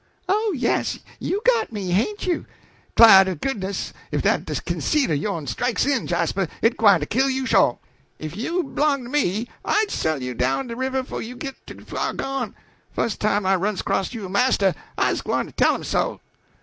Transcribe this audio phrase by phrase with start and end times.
[0.27, 2.47] "Oh, yes, you got me, hain't you.
[2.95, 7.29] 'Clah to goodness if dat conceit o' yo'n strikes in, Jasper, it gwine to kill
[7.29, 7.77] you sho'.
[8.17, 11.85] If you b'longed to me I'd sell you down de river 'fo' you git too
[11.85, 12.55] fur gone.
[12.91, 16.19] Fust time I runs acrost yo' marster, I's gwine to tell him so."